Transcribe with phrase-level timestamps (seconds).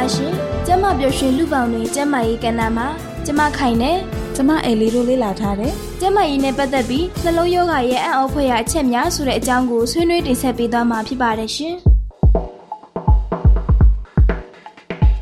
[0.00, 0.34] များရှင်
[0.66, 2.86] ကျမပျော်ရွှင်လူပေါင်းတွင်ကျမရေးကဏ္ဍမှာ
[3.26, 3.92] ကျမခိုင်နေ
[4.36, 11.74] ကျမအိမ်လေးတို့လေးလာထားတယ်ကျမရေးနဲ့ပတ်သက်ပြီးနှလုံးယောဂရဲ့အံ့ဩဖွယ်ရာအချက်များဆိုတဲ့အကြောင်းကိုဆွေးနွေးတင်ဆက်ပေးသွားမှာဖြစ်ပါတယ်ရှင်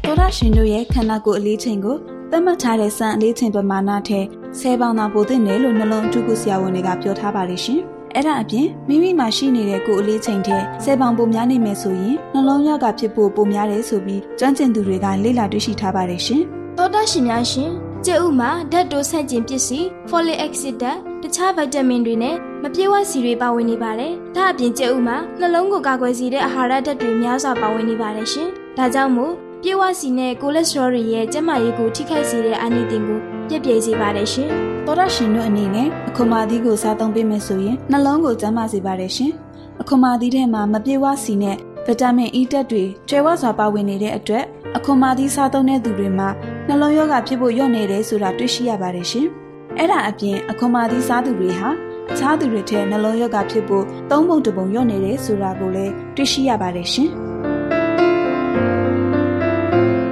[0.05, 1.97] တော်ရရှင်တို့ရဲ့ခန္ဓာကိုယ်အလေးချိန်ကို
[2.31, 4.25] သတ်မှတ်ထားတဲ့စံအလေးချိန်ပမာဏထက်
[4.61, 7.83] 10ပေါင်သာပိုသင့်တယ်လို့နှလုံးအထူးကုဆရာဝန်တွေကပြောထားပါတယ်ရှင်။
[8.15, 16.43] အဲ့ဒါအပြင်မိမိမှာရှိနေတဲ့ကိုယ်အလေးချိန်ထက်10ပေါင်ပိုများနေမယ်ဆိုရင်နှလုံးရောဂါဖြစ်ဖို့ပိုများတယ်ဆိုပြီးကျွမ်းကျင်သူတွေကလေ့လာတွေ့ရှိထားပါတယ်ရှင်။
[16.77, 17.71] သောတာရှင်များရှင်
[18.07, 28.49] ကျဥမှာဓာတ်တိုဆန့်ကျင်ပစ္စည်း folic acid ဓာတ်တခြားဗီတာမင်တွေနဲ့မပြေဝစီတွေပါဝင်နေပါတယ်။ဒါအပြင်ကျဥမှာနှလုံးကိုကာကွယ်စေတဲ့အာဟာရဓာတ်တွေများစွာပါဝင်နေပါတယ်ရှင်။
[28.79, 29.33] ဒါကြောင့်မို့
[29.63, 33.19] ပြေဝစီနဲ့ကိုလက်စထရောတွေရဲ့ကျန်းမာရေးကိုထိခိုက်စေတဲ့အာနိသင်ကို
[33.49, 34.51] ပြည့်ပြည့်စေပါတယ်ရှင်။
[34.89, 39.33] သောရရှင်တို့အနေနဲ့အခွန်မာသီးကိုစားသုံးပေးမယ်ဆိုရင်နှလုံးကိုကျန်းမာစေပါတယ်ရှင်။
[39.81, 41.57] အခွန်မာသီးထဲမှာမပြေဝစီနဲ့
[41.87, 44.45] ဗီတာမင်အီဓာတ်တွေကျွဲဝစွာပါဝင်နေတဲ့အတွက်
[44.77, 46.29] အခွန်မာသီးစားသုံးတဲ့သူတွေမှာ
[46.69, 49.27] နှလုံးရောဂါဖြစ်ဖို့လျော့နေတယ်ဆိုတာတွေ့ရှိရပါတယ်ရှင်။
[49.79, 51.69] အဲ့ဒါအပြင်အခွန်မာသီးစားသူတွေဟာ
[52.11, 57.09] အခြားသူတွေထက်နှလုံးရောဂါဖြစ်ဖို့သုံးပုံတစ်ပုံလျော့နေတယ်ဆိုတာကိုလည်းတွေ့ရှိရပါတယ်ရှင်။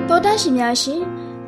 [0.08, 1.00] တောတရှင်များရှင်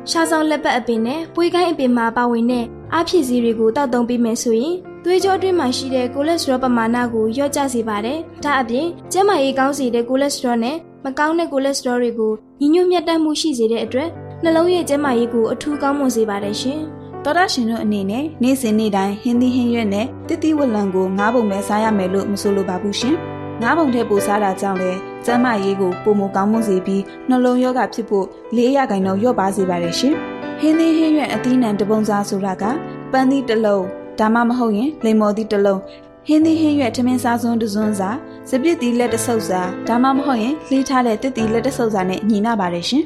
[0.09, 14.09] ရှားဆောင်လက်ပတ်အပင်နဲ့ပွေးကိုင်းအပင်မှာပါဝင်တဲ့ အားဖြည့်စည်းတွေကိုတောက်သုံးပေးမယ်ဆိုရင်သွေးကြောအတွင်းမှာရှိတဲ့ကိုလက်စထရောပမာဏကိုလျော့ကျစေပါတယ်။ဒါအပြင်ကျန်းမာရေးကောင်းစေတဲ့ကိုလက်စထရောနဲ့မကောင်းတဲ့ကိုလက်စထရောတွေကိုညီညွတ်မြတ်တမ်းမှုရှိစေတဲ့အတွက်
[14.43, 16.79] နှလုံးရဲ့ကျန်းမာရေးကိုအထူးကောင်းမွန်စေပါတယ်ရှင်။
[17.25, 23.15] တော်ရရှင်တို့အနေနဲ့နေ့စဉ်နေ့တိုင်းဟင်းသီးဟင်းရွက်နဲ့တတိဝလံကိုငါးပုံပဲစားရမယ်လို့မဆိုလိုပါဘူးရှင်။
[23.61, 28.25] ငါးပုံထက်ပိုစားတာကြောင့်လည်းကျန်းမာရေးကိုပုံမကောင်းမွန်စေပြီးနှလုံးရောဂါဖြစ်ဖို့
[28.55, 30.15] လေးရဂိုင်တော့လျော့ပါစေပါတယ်ရှင်။
[30.61, 32.63] ဟင်းသီးဟင်းရွက်အသီးနှံတပုံစားဆိုတာက
[33.11, 33.85] ပန်းသီးတစ်လုံး
[34.19, 35.81] ဒါမှမဟုတ်ရင်လိမ္မော်သီးတစ်လုံး
[36.27, 38.09] ဟင်းသီးဟင်းရွက်ထမင်းစားစွန်းတစွန်းစာ
[38.49, 43.03] စပစ်သီးလက်တဆုပ်စာဒါမှမဟုတ်ရင်လှီးထားတဲ့တစ်သီးလက်တဆုပ်စာနဲ့ညီနာပါတယ်ရှင်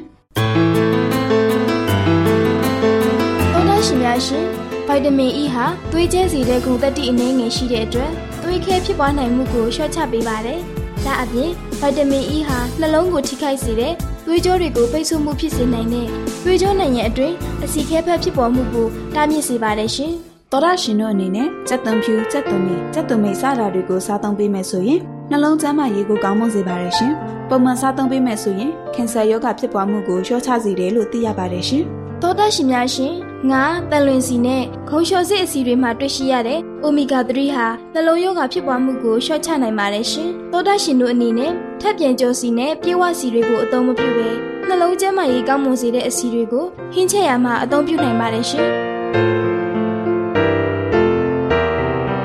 [3.52, 4.44] တော်တော်ရှင်များရှင်
[4.86, 8.10] ဗိုက်တမင် E ဟာသွေးကျဲစေတဲ့ဂုဏ်သတ္တိအနည်းငယ်ရှိတဲ့အတွက်
[8.42, 10.60] သွေးခဲဖြစ်ပွားနိုင်မှုကိုလျှော့ချပေးပါတယ်။
[11.04, 13.94] ဒါအပြင်ဗိုက်တမင် E ဟာနှလုံးကိုထိခိုက်စေတဲ့
[14.26, 16.06] သွေးကြောတွေကိုပိတ်ဆို့မှုဖြစ်စေနိုင်တဲ့
[16.44, 17.34] သွေးကြောနိုင်ရဲ့အတွင်း
[17.64, 20.12] အဆီခဲဖက်ဖြစ်ပေါ်မှုကိုတားမြစ်စေပါတယ်ရှင်။
[20.52, 25.00] သောရရှင်တို့အနေနဲ့စက်သွန်ဖြူစက်သွန်မီစက်သွန်မိတ်စတာတွေကိုစားသုံးပေးမယ်ဆိုရင်
[25.30, 27.12] နှလုံးကျန်းမာရေးကိုကောင်းမွန်စေပါတယ်ရှင်။
[27.48, 31.84] ပုံမှန်စားသုံးပေးမယ်ဆိုရင်ကင်ဆာရောဂါဖြစ်ပွားမှုကိုလျှော့ချစေတယ်လို့သိရပါတယ်ရှင်။
[32.22, 33.14] သောတာရှင်များရှင်
[33.50, 44.28] ငါတန်လွင်စီနဲ့ခုံလျှော်စစ်အစီတွေမှာတွေ့ရှိရတဲ့အိုမီဂါ3ဟာနှလုံးရောဂါဖြစ်ပွားမှုကိုလျှော့ချနိုင်ပါတယ်ရှင်သောတာရှင်တို့အနေနဲ့ထပ်ပြန်ကြောစီနဲ့ပြေဝစီတွေကိုအသုံးမပြုဘဲ
[44.68, 48.66] နှလုံးကျန်းမာရေးကောင်းမွန်စေတဲ့အစီတွေကိုဟင်းချက်ရမှာအသုံးပြုနိုင်ပါတယ်ရှင်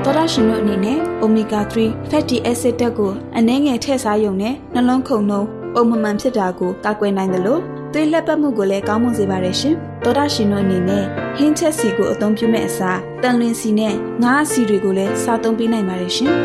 [0.03, 7.61] သောတာရှင်တို့အနေနဲ့ omega 3 fatty acid ဓာတ်ကိုအနည်းငယ်ထည့်စားရုံနဲ့နှလုံးခုန်နှုံး ပုံမှန်ဖြစ်တာကိုကာကွယ်နိုင်တယ်လို့
[7.93, 11.03] သွေးလက်ပတ်မှုကိုလည်းကောင်းမွန်စေပါတယ်ရှင်။သောတာရှင်တို့အနေနဲ့
[11.37, 16.33] ဟင်းချက်စီကိုအသုံးပြုမဲ့အစားတန်လင်းစီနဲ့ငါးစီတွေကိုလည်းစားသုံးပေးနိုင်ပါတယ်ရှင်။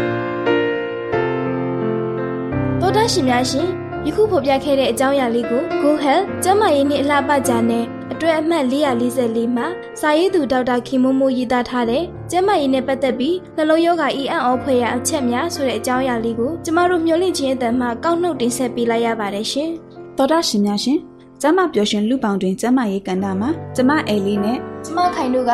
[2.81, 3.69] သောတာရှင်များရှင်
[4.07, 7.94] ယခုဖော်ပြခဲ့တဲ့အကြောင်းအရာလေးကို Go Health ကျန်းမာရေးနှင့်အလှပကြတဲ့အ
[8.25, 9.67] တွဲအမှတ်444မှာ
[10.01, 19.71] စာရေးသူဒေါက်တာခင်မိုးမိုးရေးသားထားတဲ့ကျန်းမာရေးနဲ့ပတ်သက်ပြီးနှလုံးရောဂါအီအံ့ဩဖွယ်ရာအချက်များဆိုတဲ့အကြောင်းအရာလေးကိုကျမတို့မျှဝင့်ခြင်းအတန်မှကောက်နှုတ်တင်ဆက်ပေးလိုက်ရပါတယ်ရှင်။
[20.17, 20.99] သောတာရှင်များရှင်
[21.43, 25.53] ကျမပျော်ရွှင်လူပောင်တွင်ကျမရေးကန္တာမှာကျမအဲလီနဲ့ကျမခိုင်တို့က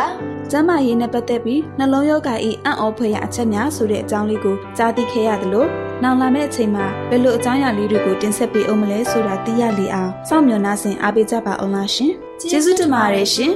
[0.50, 2.34] ကျမရေးနဲ့ပတ်သက်ပြီးနှလုံးရောဂါ၏
[2.64, 5.66] အံ့ဩဖွယ်ရာအချက်များဆိုတဲ့အကြောင်းလေးကိုကြားသိခဲ့ရသလို
[6.02, 13.52] နောက်လာမယ့်အချိန်မှာဘယ်လိုအကြောင်းအရာလေးတွေကိုတင်ဆက်ပေးအောင်မလဲဆိုတာသိရလေအောင်စောင့်မျှော်နှားဆင်အားပေးကြပါအောင်လားရှင် ကျေးဇူးတင်ပါတယ်ရှင်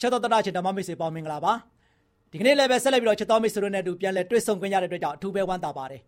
[0.00, 1.52] ချက်တော်တရချင်ဓမ္မမိတ်ဆွေပေါင်းမင်္ဂလာပါ
[2.30, 6.00] ဒီကနေ့လည်းပဲဆက်လက်ပြီးတော့ချက်တော်မိတ်ဆွေတို့နဲ့အတူပြန်လဲတွေ့ဆုံခွင့်ရတဲ့အတွက်ကြောင့်အထူးပဲဝမ်းသာပါတယ်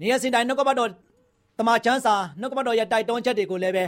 [0.00, 0.90] နေရစင်တိုင်းနှုတ်ကပတ်တော်
[1.58, 3.84] တမချန်းစာနှုတ်ကပတ်တော်ရဲ့တိုက်တွန်းချက်တွေကိုလည်းပဲ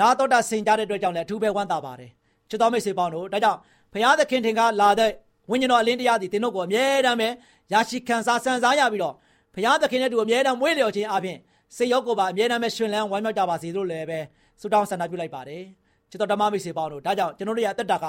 [0.00, 2.10] နာတော်တာဆင်ကြတဲ့အတွက်ကြောင့်လည်းအထူးပဲဝမ်းသာပါတယ်
[2.52, 3.58] ချက်တော်မိတ်ဆွေပေါင်းတို့ဒါကြောင့်
[3.92, 5.10] ဘုရားသခင်ထင်ကလာတဲ့
[5.50, 7.28] ဝိညာဉ်တော်အလင်းတရားသည်သင်တို့ကိုအမြဲတမ်းပဲ
[7.72, 9.14] ရရှိခံစားဆန်စားရပြီးတော့
[9.54, 11.38] ဘုရားသခင်နဲ့တူအမြဲတမ်းမွေးလျော်ခြင်းအပြင်
[11.76, 14.18] စိတ်ရောကိုယ်ပါအမြဲတမ်းပဲရှင်လန်းဝမ်းမြောက်ကြပါစေလို့လည်းပဲ
[14.60, 15.62] ဆုတောင်းဆန္ဒပြုလိုက်ပါတယ်
[16.10, 18.06] ချစ်တော်ဓမ္မမိတ်ဆွေပေါင်းတို့ဒါကြောင့်ကျွန်တော်တို့ရဲ့အသက်တာက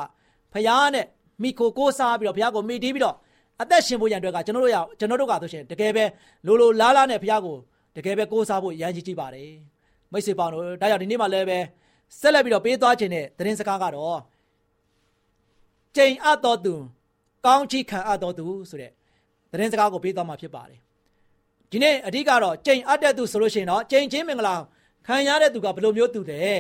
[0.54, 1.06] ဘုရားနဲ့
[1.42, 3.16] မိခိုကိုးစားပြီးတော့ဘုရားကိုမိတီးပြီးတော့
[3.62, 6.04] အသက်ရှင်ဖို့ရန်အတွက်ကကျွန်တော်တို့ရကျွန်တော်တို့ကဆိုရှင်တကယ်ပဲ
[6.46, 7.58] လိုလိုလားလားနဲ့ဘုရားကို
[7.96, 9.52] တကယ်ပဲကိုးစားဖို့ရန်ကြီးကြည့်ပါတယ်
[10.12, 11.60] မိတ်ဆွေပေါင်းတို့ဒါကြောင့်ဒီနေ့မှလည်းပဲ
[12.20, 14.20] ဆက်လက်ပြီးတော့ပေးသွားခြင်းတဲ့သတင်းစကားကတော့
[15.96, 16.74] ကျိန်အပ်တော်သူ
[17.46, 18.92] ကောင်းချီးခံအပ်တော်သူဆိုတဲ့
[19.52, 20.80] သတင်းစကားကိုပေးသွားမှာဖြစ်ပါတယ်
[21.72, 24.56] ဒီနေ့အဓိကတော့ကျိန်အပ်တဲ့သူဆိုလို့ရှိရင်တော့ကျိန်ချင်းမင်္ဂလာ
[25.08, 26.58] ခံရတဲ့သူကဘယ်လိုမျိုးသူတယ်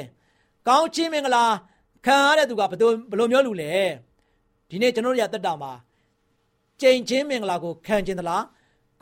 [0.67, 1.43] ကောင်းချီးမင်္ဂလာ
[2.05, 3.71] ခံရတဲ့သူကဘယ်လိုဘယ်လိုမျိုးလူလဲ
[4.69, 5.71] ဒီနေ့ကျွန်တော်တို့ရတက်တာမှာ
[6.81, 8.43] ကျိန်ချင်းမင်္ဂလာကိုခံခြင်းသလား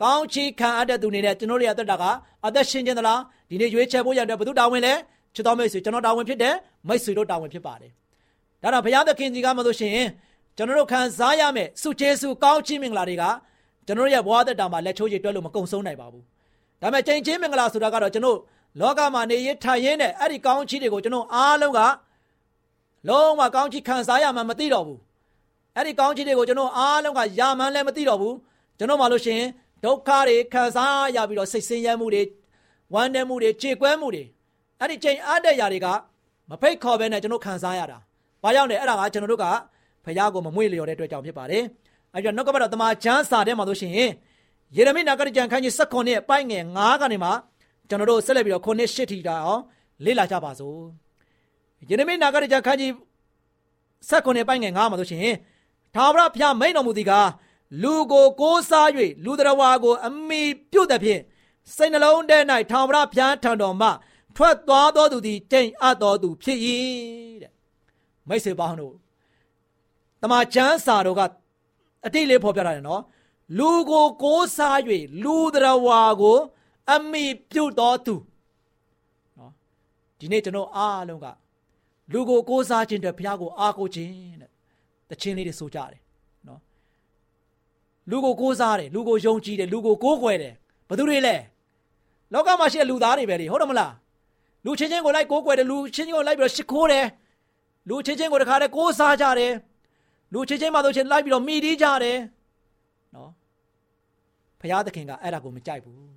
[0.02, 2.04] ကောင်းချီးခံအပ်တဲ့သူနေနဲ့ကျွန်တော်တို့ရတက်တာက
[2.46, 3.20] အသက်ရှင်ခြင်းသလား
[3.50, 4.94] ဒီနေ့ရွေးချယ်ဖို့ရတဲ့ဘုသူတာဝန်လဲ
[5.34, 6.54] ချစ်တော်မိတ်ဆွေကျွန်တော်တာဝန်ဖြစ်တယ်
[6.88, 7.92] မိတ်ဆွေတို့တာဝန်ဖြစ်ပါတယ်
[8.62, 10.08] ဒါတော့ဘုရားသခင်ကြီးကမလို့ရှိရင်
[10.56, 13.24] ကျွန်တော်တို့ခံစားရမယ်စုကျေစုကောင်းချီးမင်္ဂလာတွေက
[13.86, 16.24] ကျွန်တော်ရဲ့ဘဝသက်တာမှာလက်ချိုးရည်တွဲလို့မကုံဆုံးနိုင်ပါဘူး
[16.80, 18.38] ဒါပေမဲ့ကျိန်ချင်းမင်္ဂလာဆိုတာကတော့ကျွန်တော်
[18.80, 21.80] လောကမှာနေရထိုင်ရင်းနဲ့အဲ့ဒီကောင်းချီးတွေကိုကျွန်တော်အားလုံးက
[23.08, 25.00] လုံးဝကောင်းချီးခံစားရမှမသိတော့ဘူး
[25.76, 28.34] အဲ့ဒီကောင်းချီးတွေကိုကျွန်တော်အားလုံးကယာမှန်းလည်းမသိတော့ဘူး
[28.78, 29.48] ကျွန်တော်မှလို့ရှိရင်
[29.84, 32.22] ဒုက္ခတွေခံစားရပြီးတော့စိတ်ဆင်းရဲမှုတွေ
[32.94, 34.24] ဝမ်းနည်းမှုတွေကြေကွဲမှုတွေ
[34.78, 35.86] အဲ့ဒီချိန်အားတဲ့ຢာတွေက
[36.50, 37.98] မဖိတ်ခေါ်ဘဲနဲ့ကျွန်တော်ခံစားရတာ။
[38.42, 39.46] ဘာကြောင့်လဲအဲ့ဒါကကျွန်တော်တို့က
[40.04, 41.64] ဖះကိုမမွေ့လျော်တဲ့အတွက်ကြောင့်ဖြစ်ပါတယ်။
[42.14, 43.92] အဲ့တော့နှုတ်ကပတ်တော်တမန်ကျမ်းစာထဲမှာဆိုရှင်
[44.76, 47.30] ယေရမိနာဂရကျမ်းခန်းကြီး16နှစ်ပိုင်းငယ်9ကနေမှ
[47.88, 49.62] ကျွန်တော်တို့ဆက်လက်ပြီးတော့ခုနှစ်ရှစ်ထီတာအောင်
[50.04, 50.80] လေ့လာကြပါစို့။
[51.88, 52.90] ယေရမိနာဂရကျမ်းခန်းကြီး
[54.08, 55.34] 16နှစ်ပိုင်းငယ်9မှာဆိုရှင်
[55.94, 57.28] ထာဝရဘုရားမိန်တော်မူသည်ကား
[57.82, 58.88] လူကိုကိုးစား၍
[59.24, 61.20] လူတော်ဝါကိုအမိပြုတ်တဲ့ဖြင့်
[61.74, 62.38] စိတ်နှလုံးထဲ၌
[62.70, 63.88] ထာဝရဘုရားထံတော်မှ
[64.36, 66.58] ထွက်သွားသောသူသည်တိမ်အပ်သောသူဖြစ်၏
[67.42, 67.52] တဲ့
[68.28, 68.94] မိတ်ဆွေပေါင်းတို့
[70.22, 71.20] တမန်ကျမ်းစာတော်က
[72.06, 73.02] အတိတ်လေးဖော်ပြတာနော်
[73.58, 74.78] လူကိုကိုးစား၍
[75.22, 76.38] လူတော်ဝါကို
[76.92, 78.14] အမိပြုတ်တော်သူ
[79.38, 79.52] နော်
[80.18, 81.26] ဒီနေ့ကျွန်တော်အားလုံးက
[82.12, 84.50] လူကိုကိုးစားခြင်းတဲ့ဘုရားကိုအားကိုးခြင်းတဲ့
[85.10, 86.00] တခြင်းလေးတွေဆိုကြတယ်
[86.48, 86.60] နော်
[88.10, 90.54] လူကိုကိုးစားတယ်လူကိုယုံကြည်တယ်လူကိုကိုးကွယ်တယ်
[90.88, 91.36] ဘယ်သူတွေလဲ
[92.32, 93.92] လောကမှာရှိတဲ့လူသားတွေပဲလေဟုတ်တယ်မလား
[94.64, 97.06] လူချင်းချင်းကိုလိုက်ကိုးကွယ်တယ်လူချင်းချင်းကိုလိုက်ပြီးတော့ရှ िख ိုးတယ်
[97.88, 99.52] လူချင်းချင်းကိုတခါတည်းကိုးစားကြတယ်
[100.32, 102.18] လူချင်းချင်းမှဆိုချင်းလိုက်ပြီးတော့မိတီးကြတယ်
[103.14, 103.30] နော်
[104.60, 106.12] ဘုရားသခင်ကအဲ့ဒါကိုမကြိုက်ဘူး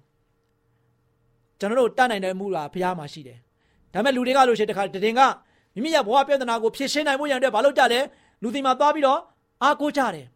[1.59, 3.39] ကျွန်တော်တို့တတ်နိုင်တဲ့မှုကဘုရားမှာရှိတယ်
[3.93, 5.21] ဒါပေမဲ့လူတွေကလို့ရှိရင်တခါတည်င်က
[5.73, 7.99] မိမိရဲ့ဘဝပြဿနာကိုဖြေရှင်းနိုင်ဖို့ရန်အတွက်ဘာလုပ်ကြလဲ
[8.41, 9.19] လူတွေမှာသွားပြီးတော့
[9.63, 10.27] အားကိုးကြတယ်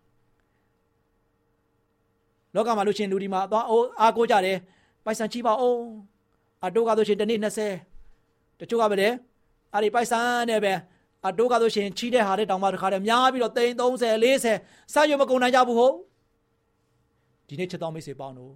[2.55, 3.65] လောကမှာလို့ချင်းလူဒီမှာသွား
[4.01, 4.57] အားကိုးကြတယ်
[5.05, 5.83] ပိုက်ဆံချိပါအောင်
[6.63, 7.39] အတိုးကားဆိုရှင်တနေ့
[7.99, 9.07] 20တချို့ကပဲလေ
[9.73, 10.19] အဲ့ဒီပိုက်ဆံ
[10.49, 10.73] နဲ့ပဲ
[11.27, 14.05] အတိုးကားဆိုရှင်ချီးတဲ့ဟာတဲ့တောင်မှတစ်ခါတည်းများပြီးတော့သိန်း30
[14.43, 15.95] 40စာရွက်မကုန်နိုင်ကြဘူးဟုတ်
[17.47, 18.53] ဒီနေ့ချက်တော်မိတ်ဆွေပေါင်းတို့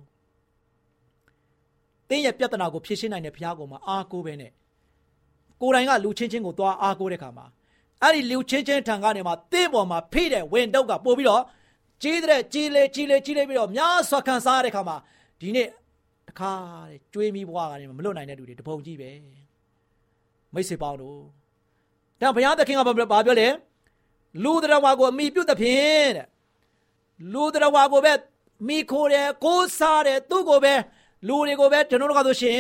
[2.10, 4.52] တင်းရဲ့ပြဿနာကိုဖြေရှင်းနိုင်တဲ့ဘုရားကောင်မှာအားကိုးပဲနဲ့
[5.62, 7.46] ကိုယ်တိုင်ကလူချင်းချင်းကိုသွားအားကိုးတဲ့ခါမှာ
[8.02, 11.44] အဲ့ဒီလူချင်းချင်းထံကနေမှတင့်ပေါ်မှာဖိတဲ့ဝင်တုတ်ကပို့ပြီးတော့
[12.04, 14.98] ကြီးတဲ့ကြီးလေကြီးလေကြီးလေပြီးတော့များစွာခံစားရတဲ့ခါမှာ
[15.40, 15.68] ဒီနေ့
[16.28, 16.52] တခါ
[16.90, 19.10] တဲ့ကျွေးမိဘွားကနေမလွတ်နိုင်တဲ့လူတွေတပုံကြီးပဲ
[20.54, 21.20] မိတ်ဆွေပေါင်းတို့
[22.22, 23.48] ဒါဘုရားသခင်ကဘာပြောလဲ
[24.44, 26.28] လူတော်ဝါကိုအမိပြုတ်တဲ့ဖြင့်တဲ့
[27.34, 28.14] လူတော်ဝါကိုပဲ
[28.68, 30.74] မိခိုးတယ်ကိုးစားတယ်သူ့ကိုပဲ
[31.28, 32.60] လူတွေကိုပဲကျွန်တော်တို့ကဆိုရှင်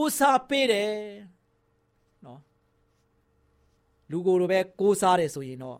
[0.00, 0.92] ဦးစားပေးတယ်
[2.24, 2.40] နော်
[4.10, 5.78] လူကိုယ်လိုပဲကိုးစားတယ်ဆိုရင်တော့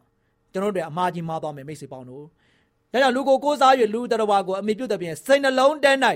[0.52, 2.24] ကျွန်တော်တို့အမှားကြီးမှားသွားမယ်မိတ်ဆွေပေါင်းတို့
[2.92, 5.98] ဒါကြောင့်လူကိုကိုးစား၍လူတော်ဝါကိုအမိပြုတ်တဲ့ဖြင့်စိတ်နှလုံးတန်း၌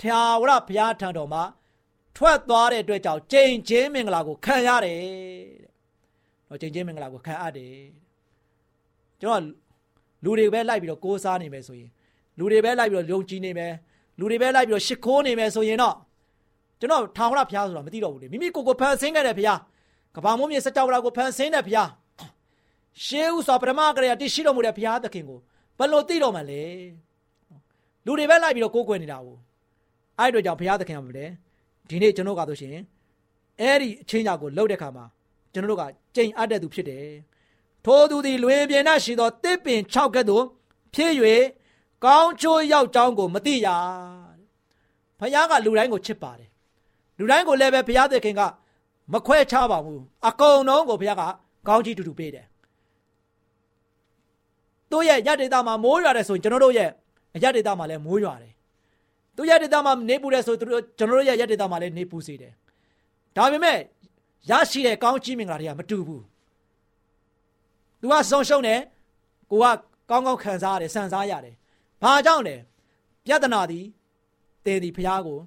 [0.00, 1.42] ထာဝရဘုရားထံတော်မှာ
[2.16, 4.98] ထွက်သွားတဲ့အတွက်ကြောင့်ကြိမ်ချင်းမင်္ဂလာကိုခံရတယ်
[5.62, 5.69] တဲ့။
[6.50, 7.74] တော့ကြိမ်ချင်းမင်္ဂလာကိုခံအပ်တယ်။
[9.20, 9.42] ကျွန်တော်
[10.24, 11.90] လူတွေပဲလိုက်ပြီးတော့ကိုးစားနေမယ်ဆိုရင်
[12.38, 13.72] လူတွေပဲလိုက်ပြီးတော့ယုံကြည်နေမယ်
[14.18, 15.96] လူတွေပဲလိုက်ပြီးတော့ရှ िख ိုးနေမယ်ဆိုရင်တော့
[16.80, 19.58] ကျွန်တော်ထာဝရဘုရားဆိုတာမသိတော့ဘူးလေမိမိကိုယ်ကိုဖန်ဆင်းခဲ့တဲ့ဘုရား
[20.16, 21.88] ကဘာမိုးမြေစကြဝဠာကိုဖန်ဆင်းတဲ့ဘုရား
[23.04, 25.38] ရှေးဥစွာပထမကရေတရှိတော်မူတဲ့ဘုရားသခင်ကို
[25.78, 26.62] ဘယ်လိုသိတော့မှလဲ
[28.06, 29.36] လူတွေပဲလိုက်ပြီးတော့ကိုးကွယ်နေတာကို
[30.18, 31.26] အဲ့တို့ကြောင့်ဘုရားသခင်ကမလဲ
[31.88, 32.76] ဒီနေ့ကျွန်တော်ကဆိုရှင်
[33.60, 35.04] အဲ့ဒီအချင်းကြောင့်ကိုလှုပ်တဲ့ခါမှာ
[35.52, 35.84] ကျွန်တော်တို့က
[36.16, 37.08] ကြိမ်အပ်တဲ့သူဖြစ်တယ်
[37.84, 40.44] ထိုသူသည်လွင်ပြင်၌ရှိသောတစ်ပင်6ကဲ့သို့
[40.94, 41.12] ဖြစ်၍
[42.04, 43.68] ကောင်းချိုးရောက်ကြောင်းကိုမသိရ
[45.20, 46.48] ဘုရားကလူတိုင်းကိုချစ်ပါတယ်
[47.18, 48.42] လူတိုင်းကိုလည်းပဲဘုရားသခင်က
[49.12, 51.22] မခွဲခြားပါဘူးအကုန်လုံးကိုဘုရားက
[51.68, 52.46] ကောင်းကြီးတူတူပေးတယ်
[54.92, 56.88] တို့ရဲ့ရတ္တိတာမှာမိုးရွာတယ်ဆိုရင်ကျွန်တော်တို့ရဲ့
[57.42, 58.52] ရတ္တိတာမှာလည်းမိုးရွာတယ်
[59.36, 62.52] သူရတ္တိတာမှာနေပူတယ်ဆိုတို့ကျွန်တော်တို့ရဲ့ရတ္တိတာမှာလည်းနေပူစေတယ်
[63.36, 63.78] ဒါပေမဲ့
[64.48, 66.22] ရရှိတဲ့ကောင်းကြီးမင်္ဂလာတွေကမတူဘူး။
[68.00, 68.80] तू ကဆုံးရှုံးတယ်
[69.50, 69.76] ကိုက
[70.10, 71.54] ကောင်းကောင်းခံစားရတယ်စံစားရတယ်။
[72.02, 72.56] ဘာကြောင့်လဲ။
[73.24, 73.84] ပြဿနာသည်
[74.64, 75.38] တေသည်ဖျားကို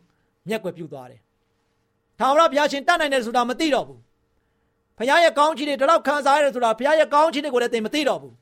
[0.48, 1.22] မျက်ွယ်ပြုတ်သွားတယ်။
[2.20, 4.00] ထာဝရဘုရားရှင်တတ်နိုင်တယ်ဆိုတာမသိတော့ဘူး။
[4.98, 8.34] ဖျားရဲ့ကောင်းချီးတွေဒီလောက်ခံစားရတယ်ဆိုတာဖျားရဲ့ကောင်းချီးတွေကိုလည်းသင်မသိတော့ဘူး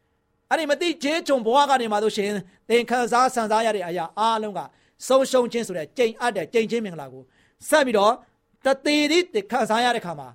[0.50, 2.30] ။အဲ့ဒီမသိခြေချုံဘဝကနေမှဆိုရှင်
[2.68, 4.60] သင်ခံစားစံစားရတဲ့အရာအားလုံးက
[5.06, 7.22] ဆုံးရှုံးခြင်းဆိုတဲ့ကြိမ်အပ်တဲ့ကြိမ်ချင်းမင်္ဂလာကို
[7.68, 8.14] ဆက်ပြီးတော့
[8.64, 10.28] တသေးသေးခံစားရတဲ့ခါမှာ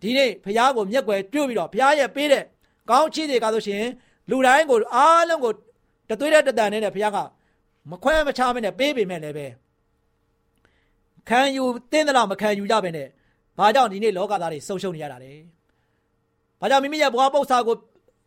[0.00, 2.44] ဒီနေ့ဖျားကိုမျက်ွယ်တွေ့ပြီးတော့ဖျားရဲ့ပေးတဲ့
[2.90, 3.84] ကောင်းချီးတွေကဆိုရှင်
[4.30, 5.52] လူတိုင်းကိုအားလုံးကို
[6.08, 7.18] တသွေးတဲ့တတန်နဲ့ဘုရားက
[7.90, 9.46] မခွဲမချမနဲ့ပေးပေမဲ့လည်းပဲ
[11.28, 13.08] ခံယူတင်းသလားမခံယူကြပဲနဲ့
[13.58, 15.32] ဘာကြောင့်ဒီနေ့လောကသားတွေဆုံရှုံနေရတာလဲ
[16.60, 17.76] ဘာကြောင့်မိမိရဲ့ဘဝပု္ပ္ပာကို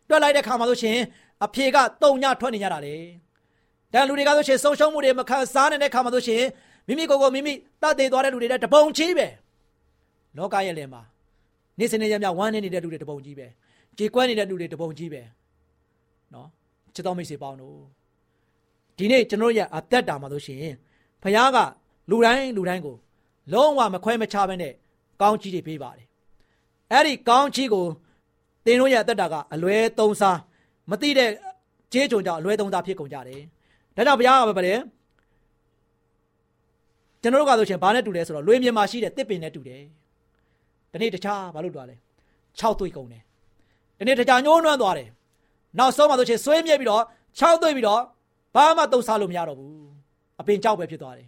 [0.10, 0.98] တွက်လိုက်တဲ့ခါမှာဆိုရှင်
[1.46, 2.96] အဖြေကတုံညထွက်နေကြတာလေ
[3.94, 6.44] တန်လူတွေကဆိုရှင်ဆုံရှုံမှုတွေမခံစားနိုင်တဲ့ခါမှာဆိုရှင်
[6.88, 9.28] မိမိကိုယ်ကိုမိမိတတ်သေးသွားတဲ့လူတွေတပုံချီးပဲ
[10.38, 11.02] လောကရဲ့လယ်မှာ
[11.80, 13.48] နေ့စဉ်နေ့ရက်မြဝမ်းနေနေတဲ့လူတွေတပုံကြီးပဲ
[13.98, 15.22] ကြေကွဲနေတဲ့လူတွေတပုံကြီးပဲ
[16.34, 16.48] နော်
[16.94, 17.78] ချစ်တော်မိတ်ဆွေပေါင်းတို့
[18.98, 20.60] ဒီနေ့ကျွန်တော်ရဲ့အသက်တာမှာဆိုရှင်
[21.22, 21.58] ဖခင်က
[22.10, 22.96] လူတိုင်းလူတိုင်းကို
[23.54, 24.74] လုံးဝမခွဲမခြားဘဲနဲ့
[25.22, 26.06] ကောင်းချီးတွေပေးပါတယ်
[26.92, 27.86] အဲ့ဒီကောင်းချီးကို
[28.66, 30.38] သင်တို့ရဲ့အသက်တာကအလွဲသုံးစား
[30.90, 31.30] မသိတဲ့
[31.94, 33.42] ကြေးကြုံကြောင့်အလွဲသုံးစားဖြစ်ကုန်ကြတယ်
[33.96, 34.80] ဒါကြောင့်ဘုရားကပဲပါတယ်
[37.22, 39.82] ကျွန်တော်တို့ကဆိုရှင်ဘာနဲ့တူလဲဆိုတော့လွေမြေမှာရှိတဲ့တစ်ပင်နဲ့တူတယ်
[40.92, 41.96] ဒီနေ့တခြားဘာလို့တွားလဲ
[42.60, 43.24] 6သွေးကုန်တယ်
[43.98, 45.10] ဒီနေ့တခြားညှိုးနှွမ်းသွားတယ်
[45.78, 47.04] နောက်ဆုံးမှဆိုရှင်ဆွေးမြဲပြီးတော့
[47.40, 48.02] 6သွေးပြီးတော့
[48.56, 49.76] ဘာမှတုံစားလို့မရတော့ဘူး
[50.40, 51.28] အပင်ကြောက်ပဲဖြစ်သွားတယ်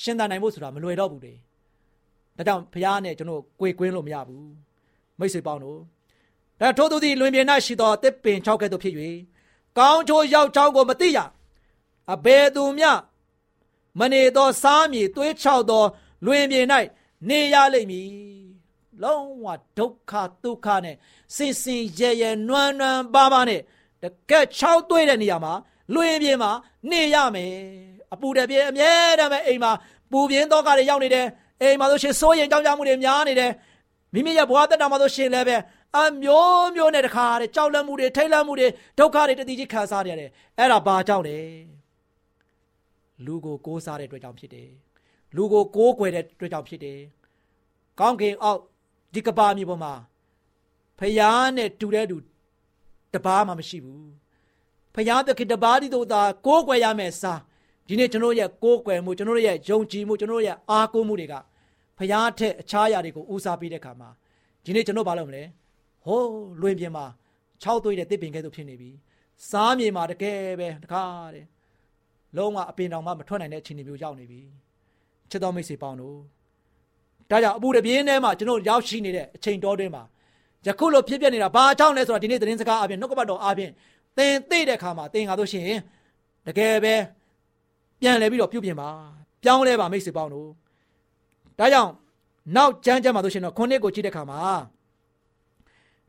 [0.00, 1.32] ရှင်သန်နိုင်ဖို့ဆိုတာမလွယ်တော့ဘူးလေ
[2.36, 4.48] ဒါကြောင့်ဘုရားနဲ့ကျွန်တော်ကိုယ်ကွင်းလို့မရဘူး
[5.18, 5.78] မိတ်ဆွေပေါင်းတို့
[6.60, 8.94] ဒါထို့သူသည်လွင်ပြင်၌ရှိသောတစ်ပင်6ကဲ့သို့ဖြစ်၍
[9.78, 11.18] ကောင်းချိုးရောက်ချောင်းကိုမသိရ
[12.12, 12.90] အဘယ်သူမျှ
[14.00, 15.84] မနေသောစားမြေသွေးချောက်သော
[16.26, 16.66] လွင်ပြင်၌
[17.28, 18.08] နေရလိမ့်မည်
[19.02, 19.46] လုံးဝ
[19.78, 20.12] ဒုက္ခ
[20.44, 20.96] ဒုက္ခနဲ့
[21.36, 23.60] စင်စင်ရဲရဲနွမ်းနွမ်းပါးပါးနဲ့
[24.02, 25.52] တကက်ချောက်သွေးတဲ့နေရာမှာ
[25.94, 26.52] လွင်ပြင်းမှာ
[26.90, 27.52] နေရမယ်
[28.12, 29.72] အပူတပြင်းအမြဲတမ်းပဲအိမ်မှာ
[30.10, 31.26] ပူပြင်းတော့ကတွေရောက်နေတယ်
[31.60, 33.52] အိမ်မှာဆိုရှင်စိုးရင်ကြောက်ကြမှုတွေများနေတယ်
[34.14, 35.56] မိမိရဲ့ဘဝတက်တာမှာဆိုရှင်လည်းပဲ
[35.96, 41.36] အမျိုးမျိုးနဲ့တခါတဲ့ကြောက်လန့်မှုတွေထိတ်လန့်မှုတွေဒုက္ခတွေတတိကြီးခံစားရတယ်အဲ့ဒါဘာကြောင့်လဲ
[43.26, 44.70] လူကိုကိုးစားတဲ့အတွက်ကြောင့်ဖြစ်တယ်
[45.36, 47.00] လူကိုကိုးကွယ်တဲ့အတွက်ကြောင့်ဖြစ်တယ်
[48.00, 48.60] ကောင်းကင်အောက်
[49.14, 49.92] ဒီကဘာမြေပေါ်မှာ
[50.98, 52.16] ဖယားနဲ့တူတဲ့သူ
[53.14, 54.08] တပားမှမရှိဘူး
[54.94, 57.32] ဖယားသခင်တပားဒီတို့သာကိုးကွယ်ရမယ်စာ
[57.88, 61.34] ဒီနေ့ကျွန်တော်ရဲ့ကိုးကွယ်မှုကျွန်တော်ရဲ့ယုံကြည်မှုကျွန်တော်ရဲ့အားကိုးမှုတွေက
[61.98, 64.08] ဖယားထက်အခြားအရာတွေကိုဦးစားပေးတဲ့ခါမှာ
[64.64, 65.42] ဒီနေ့ကျွန်တော်ဘာလုပ်မလဲ
[66.04, 66.28] ဟိုး
[66.60, 67.06] လွင်ပြင်မှာ
[67.62, 68.90] 6သွေးတဲ့တစ်ပင်ကဲသို့ဖြစ်နေပြီ
[69.50, 71.46] စားမြေမှာတကယ်ပဲတကားတဲ့
[72.36, 74.40] လုံးဝအပင်တောင်မှမထွက်နိုင်တဲ့အခြေအနေမျိုးရောက်နေပြီ
[75.30, 76.18] ချစ်တော်မိတ်ဆွေပေါင်းတို့
[77.30, 80.02] ဒါကြောင့်အပူတပြင်းထဲမှာကျွန်တော်ရောက်ရှိနေတဲ့အချိန်တော်တွင်းမှာ
[80.66, 83.70] ယခုလိုဖြစ်ပျက်နေတာဘာကြောင့်လဲဆိုတာဒီနေ့သတင်းစကားအပြင်နှုတ်ကပတ်တော်အပြင်
[84.16, 85.66] သင်သိတဲ့အခါမှာသင်ငါတို့ရှင်
[86.46, 86.94] တကယ်ပဲ
[88.00, 88.90] ပြန်လဲပြီးတော့ပြုပြင်ပါ
[89.42, 90.48] ပြောင်းလဲပါမိတ်ဆွေပေါင်းတို့
[91.58, 91.90] ဒါကြောင့်
[92.56, 94.40] နောက်ကျမ်းကျမ်းမှာတို့ရှင်တော့ခုနှစ်ကိုကြည့်တဲ့အခါမှာ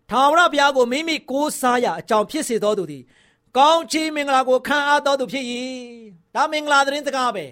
[0.09, 3.03] ထာဝရဘုရားကိုမိမိကိုးစားရအကြောင်းဖြစ်စေတော်သူသည်
[3.57, 5.45] ကောင်းချီးမင်္ဂလာကိုခံအားတော်သူဖြစ်၏
[6.35, 7.45] ဒါမင်္ဂလာသတင်းစကားပဲ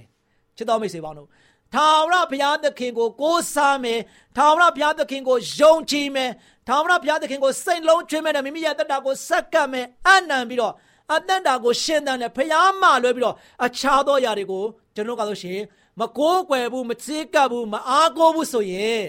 [0.55, 1.29] ချစ်တော်မိတ်ဆွေပေါင်းတို့
[1.73, 3.99] ထာဝရဘုရားသခင်ကိုကိုးစားမယ်
[4.37, 6.31] ထာဝရဘုရားသခင်ကိုယုံကြည်မယ်
[6.67, 10.73] ထာဝရဘုရားသခင်ကိုစိတ်လုံးချွေးမယ်နဲ့မိမိရဲ့တက်တာကိုစက္ကပ်မယ်အနံပြီးတော့
[11.13, 14.63] အသက်တာကိုရှင်းတဲ့နဲ့ဖျားမလွဲပြီးတော့အခြားသောຢာတွေကို
[14.95, 15.59] ကျွန်တော်ကဆိုရှင်
[15.99, 19.03] မကိုးကွယ်ဘူးမချစ်ကပ်ဘူးမအားကိုးဘူးဆိုရင်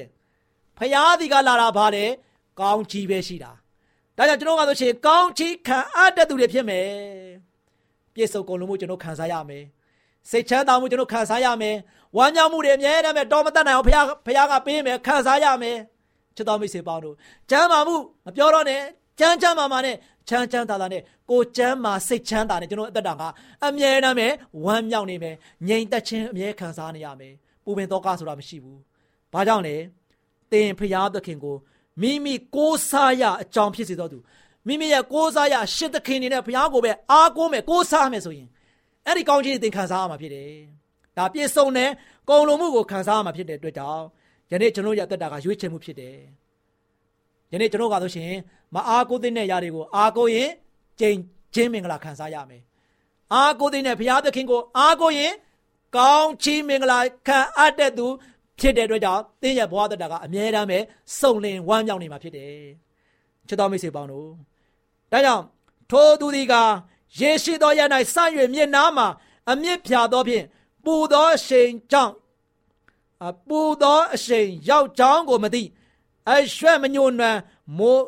[0.79, 2.11] ဖျားဒီကလာတာဗါတယ်
[2.61, 3.53] ကောင်းချီးပဲရှိတာ
[4.19, 6.87] ဒါကြောင့်ကျွန်တော်ကဆိုရှင်ကောင်းချီးခံအပ်တဲ့သူတွေဖြစ်မယ်
[8.15, 9.65] ပြည့်စုံကုန်လုံးမှုကျွန်တော်ခံစားရမယ်
[10.31, 11.77] စိတ်ချမ်းသာမှုကျွန်တော်ခံစားရမယ်
[12.17, 15.79] ဝမ်းမြောက်မှုတွေအများတမ်းပဲတော်မတတ်နိုင်အောင်ဖခင်ဖခင်ကပေးမယ်ခံစားရမယ်
[16.37, 17.15] ချစ်တော်မိတ်ဆွေပေါင်းတို့
[17.51, 18.81] ကျမ်းမာမှုမပြောတော့နဲ့
[19.19, 19.97] ချမ်းချမ်းမာမာနဲ့
[20.29, 23.23] ချမ်းချမ်းသာသာနဲ့ကိုကျမ်းမာစိတ်ချမ်းသာနဲ့ကျွန်တော်အသက်တာက
[23.67, 24.29] အမြဲတမ်းပဲ
[24.65, 25.37] ဝမ်းမြောက်နေမယ်
[25.69, 28.81] ငြိမ်သက်ခြင်းအမြဲခံစားနေရမယ်ပူပင်တော့ကားဆိုတာမရှိဘူး
[29.33, 29.77] ဘာကြောင့်လဲ
[30.53, 31.57] သင်ဖခင်သခင်ကို
[32.03, 34.19] မိမိကိုးစားရအကြောင်းဖြစ်စေတော်သူ
[34.67, 38.49] မိမိရဲ့ကိုးစားရရှစ်သခင်နေတဲ့ဘုရားကိုပဲအားကိုးမယ်ကိုးစားမယ်ဆိုရင်
[39.07, 40.51] အဲ့ဒီကောင်းချီးသင်ခံစားရမှာဖြစ်တယ်။
[41.17, 41.91] ဒါပြည့်စုံတဲ့
[42.31, 44.05] ကုံလုံးမှုကိုခံစားရမှာဖြစ်တဲ့အတွက်ကြောင့်
[44.51, 46.17] ယနေ့ကျွန်တော်ရဲ့အသက်တာကရွေးချယ်မှုဖြစ်တယ်။
[47.53, 48.33] ယနေ့ကျွန်တော်ကဆိုရှင်
[48.75, 50.51] မအားကိုးတဲ့နေရာတွေကိုအားကိုးရင်
[51.01, 51.17] ကျင့်
[51.55, 52.63] ချင်းမင်္ဂလာခံစားရမယ်။
[53.35, 55.33] အားကိုးတဲ့ဘုရားသခင်ကိုအားကိုးရင်
[55.97, 58.07] ကောင်းချီးမင်္ဂလာခံအပ်တဲ့သူ
[58.59, 60.79] ဖြစ်တဲ့အတွက်ကြောင့်သင်ရဲ့ဘဝတတာကအမြဲတမ်းပဲ
[61.19, 62.65] စုံလင်ဝမ်းမြောက်နေမှာဖြစ်တယ်။
[63.49, 64.29] ချစ်တော်မိတ်ဆွေပေါင်းတို့
[65.13, 65.45] ဒါကြောင့်
[65.91, 66.55] ထိုသူဒီက
[67.19, 67.81] ရေရှိသောရ၌
[68.15, 69.07] ဆန့်၍မြစ်နားမှာ
[69.51, 70.45] အမြင့်ဖြာသောဖြင့်
[70.85, 72.15] ပူသောအရှိန်ကြောင့်
[73.27, 75.63] အပူသောအရှိန်ရောက်ကြောင်းကိုမသိ
[76.31, 77.41] အရွှဲ့မညိုနွမ်း
[77.79, 78.07] မိုး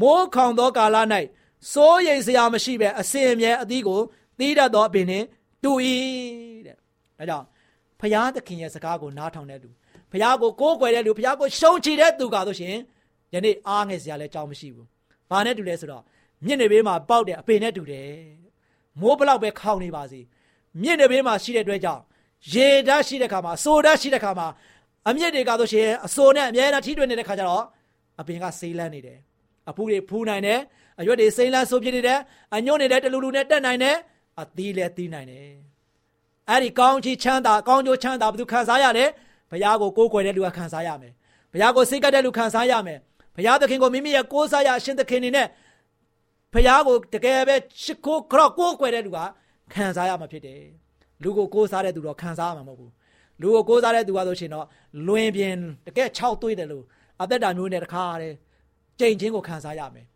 [0.00, 0.96] မိုးခေါင်သောကာလ၌
[1.72, 4.00] စိုးရိမ်စရာမရှိပဲအစင်အမြဲအသီးကို
[4.38, 5.26] သီးတတ်သောအပင်နှင့်
[5.62, 5.72] တူ၏
[6.66, 7.46] တဲ့ဒါကြောင့်
[8.00, 9.70] ဖရာသခင်ရဲ့စကားကိုနားထောင်တဲ့လူ
[10.12, 12.76] ဖရာကိုကိုးကွယ်တဲ့လူဖရာကိုရှုံချတဲ့သူကဆိုရှင်
[13.34, 14.86] ယနေ့အားငယ်စရာလည်းကြောင်းမရှိဘူး။
[15.30, 16.02] ဘာနဲ့တူလဲဆိုတော့
[16.44, 18.10] မြင့်နေဘေးမှာပေါက်တဲ့အပင်နဲ့တူတယ်
[19.00, 20.20] မိုးဘလောက်ပဲခေါင်းနေပါစေ
[20.82, 22.02] မြင့်နေဘေးမှာရှိတဲ့အတွက်ကြောင့်
[22.52, 24.48] ရေဓာတ်ရှိတဲ့ခါမှာအဆိုဓာတ်ရှိတဲ့ခါမှာ
[25.08, 27.64] အမြင့်တွေကဆိုရှင်အဆိုနဲ့အမြဲတမ်းထိတွေ့နေတဲ့ခါကျတော့
[28.20, 29.18] အပင်ကဆေးလန်းနေတယ်
[29.70, 30.60] အဖူးတွေဖူးနိုင်တယ်
[31.00, 32.20] အရွက်တွေစိမ့်လန်းဆိုးဖြစ်နေတယ်
[32.54, 33.96] အညွန့်နေတဲ့တလူလူနဲ့တက်နိုင်တယ်
[34.40, 35.48] အသီးလည်းသီးနိုင်တယ်
[36.48, 39.06] အဲ့ဒီကောင်းချီးချမ်းသာကောင်းကျိုးချမ်းသာဘယ်သူခံစားရလဲ
[39.50, 41.12] ဘုရားကိုကိုးကွယ်တဲ့လူကခံစားရမယ်
[41.52, 42.98] ဘုရားကိုစိတ်ကပ်တဲ့လူခံစားရမယ်
[43.36, 45.46] ဘုရားသခင်ကိုမိမိရဲ့ကိုးစားရအရှင်သခင်နေနဲ့
[46.52, 49.18] ဖះကိုတကယ်ပဲရှ िख ိုးခရော့ကိုးကွယ်တဲ့လူက
[49.74, 50.62] ခံစားရမှာဖြစ်တယ်
[51.22, 52.92] လူကိုကိုးစားတဲ့သူတော့ခံစားရမှာမဟုတ်ဘူး
[53.40, 54.66] လူကိုကိုးစားတဲ့သူကဆိုရှင်တော့
[55.06, 56.84] လွင်ပြင်တကယ်6သွေးတယ်လို့
[57.22, 58.36] အသက်တာမျိုးနဲ့တခါတည်း
[59.00, 60.06] ကြိမ်ချင်းကိုခံစားရမယ်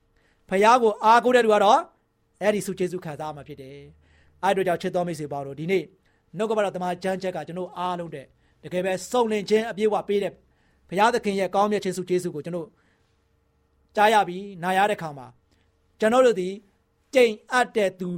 [0.49, 1.81] ဖះကိုအားကိုးတဲ့လူကတော့
[2.40, 3.77] အဲ့ဒီစုကျေစုခံစားရမှာဖြစ်တယ်
[4.42, 5.85] အဲ့တို့ကြောင့်ချစ်တော်မိတ်ဆွေပေါင်းတို့ဒီနေ့
[6.37, 8.27] နှုတ်ကပတော်တမန်ကျမ်းချက်ကကျွန်တော်အားလုံးတဲ့
[8.64, 10.33] တကယ်ပဲစုံလင်ခြင်းအပြည့်အဝပေးတဲ့
[10.88, 12.68] ဘုရားသခင်ရဲ့ကောင်းမြတ်ခြင်းစုကျေးဇူးကိုကျွန်တော်
[13.96, 15.27] ကြားရပြီးနားရတဲ့ခါမှာ
[16.00, 16.48] ကျွန်တော်တို့ဒီ
[17.14, 18.11] ကြိမ်အပ်တဲ့သူ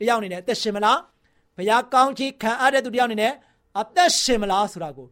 [0.00, 0.98] တယောက်အနေနဲ့အသက်ရှင်မလား
[1.56, 3.32] ဘုရားကောင်းချီးခံအပ်တဲ့သူတယောက်အနေနဲ့
[3.78, 5.06] အသက်ရှင်မလားဆိုတာကို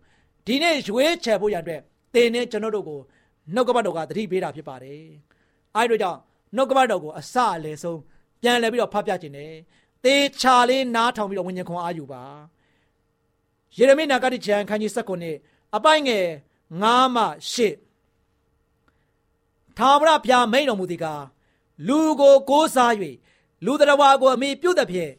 [0.46, 1.80] ဒီနေ့ရွေးချယ်ဖို့ရတဲ့
[2.14, 3.00] သင်နဲ့ကျွန်တော်တို့ကို
[3.54, 5.00] နှုတ်ကပတ်တော်ကသတိပေးတာဖြစ်ပါတယ်
[5.76, 6.18] အဲဒီတို့ကြောင့်
[6.56, 8.00] နှုတ်ကပတ်တော်ကိုအစအလယ်ဆုံး
[8.42, 9.52] ပြန်လဲပြီးတော့ဖတ်ပြခြင်းနဲ့
[10.04, 12.22] သေချာလေးနားထောင်ပြီးတော့ဝิญဉ်ခွန်အားယူပါ
[13.78, 14.92] ယေရမိနာဂတိကျမ်းခန်းကြီး
[15.34, 16.26] 19အပိုင်းငယ်
[16.70, 17.24] 9မှ
[18.06, 21.24] 10ထာဝရဘုရားမိန်တော်မူသည်ကား
[21.86, 22.92] လူကိုကိုးစား၍
[23.64, 25.12] လူတော်ဝါကိုအမိပြုတ်တဲ့ဖြင့်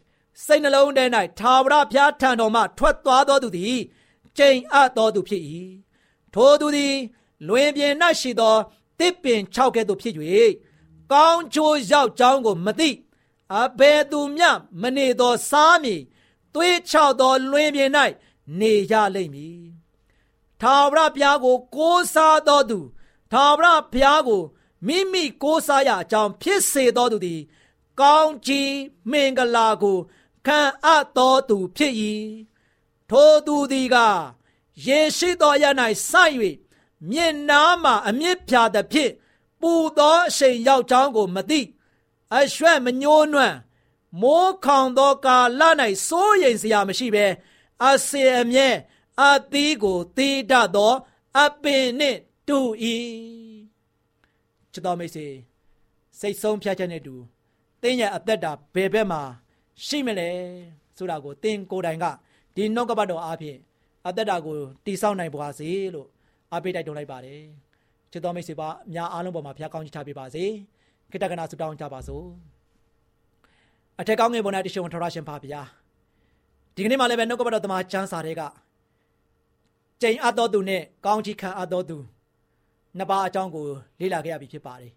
[0.46, 1.04] စိတ်နှလုံးထဲ၌
[1.40, 3.78] ထာဝရဘုရားထံတော်မှထွက်သွားသောသူသည်
[4.38, 5.44] ကျိန်အပ်သောသူဖြစ်၏
[6.34, 6.96] ထိုသူသည်
[7.48, 8.56] လွင်ပြင်၌ရှိသော
[9.00, 10.16] တစ်ပင်၆ကဲ့သို့ဖြစ်၍
[11.12, 12.90] ကောင်းချိုးရောက်ကြောင်းကိုမသိ
[13.56, 14.50] အဘယ်သူမျှ
[14.82, 16.02] မနေသောစားမည်
[16.54, 17.92] သွေးချောက်သောလွင်ပြင်၌
[18.60, 19.62] နေရလိမ့်မည်
[20.62, 22.80] ထာဝရဘုရားကို ကိုးစားသောသူ
[23.32, 24.44] ထာဝရဘုရားကို
[24.88, 27.42] မိမိကိုးစားရအကြောင်းဖြစ်စေသောသူသည်
[28.00, 28.74] ကောင်းကြီး
[29.12, 29.98] မင်္ဂလာကို
[30.46, 31.94] ခံအပ်တော်သူဖြစ်၏
[33.10, 33.98] ထိုသူသည်က
[34.86, 35.66] ယေရှိသောရ၌
[36.10, 36.36] ဆိုက်၍
[37.10, 39.12] မြင်နာမှအမြင့်ဖြာသည်ဖြင့်
[39.62, 41.62] ပူသောအရှိန်ရောက်ကြောင်းကိုမသိ
[42.36, 43.58] အရွှဲ့မညိုးနွမ်း
[44.22, 45.62] မိုးခေါင်သောကာလ၌
[46.08, 47.26] စိုးရိမ်စရာမရှိဘဲ
[47.86, 48.68] အစေအမြဲ
[49.22, 50.94] အသီးကိုတေးတတ်သော
[51.38, 52.60] အပင်နှင့်တူ၏
[54.72, 55.28] ချစ်တော်မိတ်ဆွေ
[56.20, 57.16] စိတ်ဆုံးဖြတ်ချက်နဲ့တူ
[57.82, 59.22] တင်းရဲ့အသက်တာဘယ်ဘက်မှာ
[59.86, 60.30] ရှိမလဲ
[60.98, 62.06] ဆိုတာကိုတင်းကိုယ်တိုင်က
[62.56, 63.58] ဒီနှုတ်ကပတ်တော်အားဖြင့်
[64.08, 66.08] အသက်တာကိုတိဆောက်နိုင်ပါစေလို့
[66.52, 67.42] အားပေးတိုက်တွန်းလိုက်ပါတယ်
[68.12, 70.44] ချစ်တော်မိတ်ဆွေပါအများအားလုံးပေါ်မှာဖခင်ကောင်းချီးချပေးပါစေ
[71.12, 72.26] ခိတ္တကနာဆုတောင်းကြပါစို့
[74.00, 75.62] အထက်ကောင်းငယ်ပေါ်၌တရှိန်ထရရှင်ပါဗျာ
[76.80, 78.42] ဒီကနေ့မှလည်းပဲနှုတ်ကပတ်တော်တမန်ကျမ်းစာတွေက
[80.02, 81.98] ကျိန်အပ်တော်သူနဲ့ကောင်းချီးခံအပ်တော်သူ
[82.98, 83.66] နှစ်ပါးအကြောင်းကို
[84.00, 84.94] လေ့လာခဲ့ရပြီဖြစ်ပါတယ်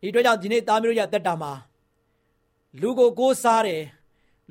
[0.00, 1.52] ဒီအတွက်ကြောင့်ဒီနေ့သားမျိုးရဲ့အသက်တာမှာ
[2.80, 3.82] လူကိုကိုးစားတယ်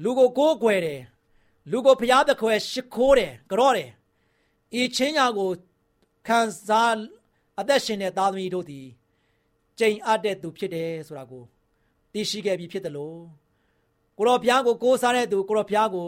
[0.04, 1.02] လူကိုကိုးကွယ်တယ်
[1.72, 3.90] လူကိုဖျားသခွဲရှ िख ိုးတယ်ကြော့တယ်
[4.80, 5.50] ဤချင်းညာကို
[6.28, 7.00] ခံစား
[7.60, 8.88] အသက်ရှင်တဲ့သားသမီးတို့သည်
[9.80, 11.44] ကြိမ်အပ်တဲ့သူဖြစ်တယ်ဆိုတာကို
[12.14, 13.20] သိရှိခဲ့ပြီးဖြစ်တယ်လို့
[14.20, 16.08] ကိုရောဘုရားကိုကိုးစားတဲ့သူကိုရောဘုရားကို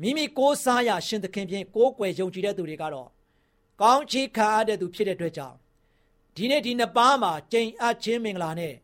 [0.00, 3.08] မိမိကိုးစားရရှင်သခင်ဖြင့်ကိုးကွယ်ယုံကြည်တဲ့သူတွေကတော့
[3.80, 5.56] ကောင်းချီးခံရတဲ့သူဖြစ်တဲ့အတွက်ကြောင့်
[6.36, 8.74] ဒီနေ့ဒီနှစ်ပါးမှာကြိမ်အပ်ခြင်းမင်္ဂလာနဲ့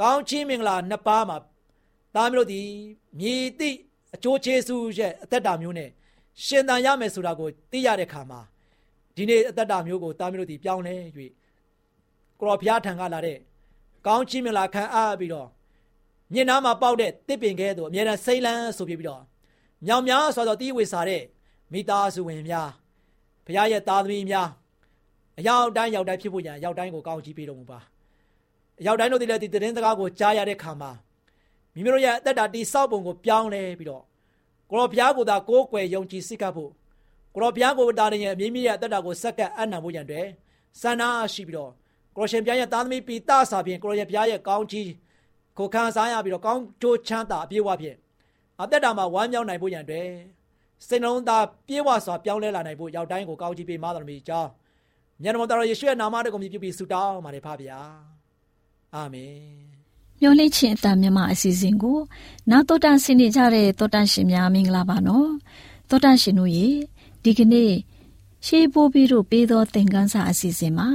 [0.00, 1.36] ကောင်းချီးမင်္ဂလာနှစ်ပါးမှာ
[2.14, 2.62] သားမျိုးတို့ဒီ
[3.18, 3.76] မြည်သည့်
[4.14, 5.90] အကျိုးကျေးဇူးရဲ့အသက်တာမျိုးနဲ့
[6.44, 8.40] ရှင်သန်ရမယ်ဆိုတာကိုသိရတဲ့ခါမှာ
[9.16, 10.94] ဒီနေ့အသက်တာမျိုးကိုသားမျိုးတို့ဒီပြောင်းလဲ၍
[12.38, 13.38] ကိုရောဘုရားထံကလာတဲ့
[14.06, 15.48] ကောင်းချီးမင်္ဂလာခံအပ်ပြီးတော့
[16.32, 19.22] မြင်နာမှာပေါက်တဲ့တစ်ပင်ကဲသို့အမြဲတမ်းစိမ့်လန်းဆိုပြပြီးတော့
[19.86, 21.22] မြောင်များဆိုတော့တီးဝေစားတဲ့
[21.72, 22.70] မိသားစုဝင်များ
[23.46, 24.48] ဘုရားရဲ့သားသမီးများ
[25.38, 27.78] အရောက်တိုင်းရောက်တိုင်းဖြစ်ဖို့ရန်ရောက်တိုင်းကိုကောင်းချီးပေးတော်မူပါ
[28.80, 30.90] အရောက်တိုင်းတို့ဒီလည်းဒီသတင်းစကားကိုကြားရတဲ့ခါမှာ
[31.74, 34.02] မိမိတို့ရဲ့အသက်တာတိဆောက်ပုံကိုပြောင်းလဲပြီးတော့
[34.70, 36.70] ကိုရောဘုရားကိုသာကိုးကွယ်ယုံကြည်စိတ်ကပ်ဖို့
[37.34, 40.28] ကိုရောဘုရားကိုတားတဲ့မိမိရဲ့အသက်တာကိုစက္ကပ်အနံဖို့ရန်အတွက်
[40.80, 41.70] စန္နာရှိပြီးတော့
[42.16, 44.90] ကိုရရှင်ဘုရားရဲ့သားသမီးပိတာစာဖြင့်ကိုရရဲ့ဘုရားရဲ့ကောင်းချီး
[45.58, 47.96] ကိုခံစားရပြီးတော့ကောင်းကျိုးချမ်းသာအပြည့်အဝဖြင့်
[48.62, 50.10] အသက်တာမှာဝမ်းမြောက်နိုင်ဖို့ရန်အတွက်
[50.88, 54.50] စိတ်နှလုံးသားပြေဝစွာပြောင်းလဲလာနိုင်ဖို့ရောက်တိုင်းကိုကောင်းချီးပေးမတော်မူကြောင်း
[55.22, 57.80] မြတ်တော်တော်ယေရှုရဲ့နာမတော်ကိုမြည်ပြုပြီးဆုတောင်းပါတယ်ဖပါဗျာ
[58.94, 59.34] အာမင်
[60.20, 61.98] မျောလင့်ခြင်းအတမြမအစီအစဉ်ကို
[62.50, 65.28] နာတော်တန်ဆင်နေကြတဲ့တော်တန်ရှင်များမင်္ဂလာပါနော်
[65.90, 66.66] တော်တန်ရှင်တို့ရေ
[67.22, 67.72] ဒီကနေ့
[68.46, 70.88] ရှေးဘိုးဘီတို့ပေးသောသင်ခန်းစာအစီအစဉ်မှာ